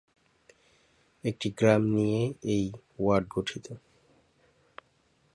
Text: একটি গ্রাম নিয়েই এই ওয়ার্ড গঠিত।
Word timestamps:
একটি 1.23 1.47
গ্রাম 1.57 1.81
নিয়েই 1.95 2.27
এই 2.45 2.63
ওয়ার্ড 2.99 3.25
গঠিত। 3.29 3.65